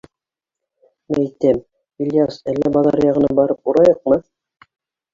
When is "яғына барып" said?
3.09-3.75